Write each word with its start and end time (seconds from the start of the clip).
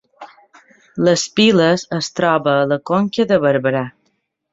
Les 1.07 1.25
Piles 1.39 1.83
es 1.97 2.09
troba 2.21 2.55
a 2.61 2.65
la 2.71 2.79
Conca 2.93 3.27
de 3.33 3.39
Barberà 3.45 3.85